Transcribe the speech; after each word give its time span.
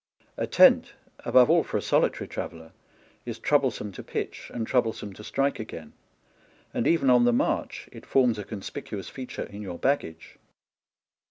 A 0.35 0.47
tent, 0.47 0.93
above 1.19 1.47
all 1.51 1.61
for 1.63 1.77
a 1.77 1.81
solitary 1.83 2.27
traveller, 2.27 2.71
is 3.23 3.37
troublesome 3.37 3.91
to 3.91 4.01
pitch, 4.03 4.49
and 4.51 4.65
troublesome 4.65 5.13
to 5.13 5.23
strike 5.23 5.59
again; 5.59 5.93
and 6.73 6.87
even 6.87 7.11
on 7.11 7.23
the 7.25 7.31
march 7.31 7.87
it 7.91 8.07
forms 8.07 8.39
a 8.39 8.43
conspicuous 8.43 9.09
feature 9.09 9.43
in 9.43 9.61
your 9.61 9.77
baggage. 9.77 10.39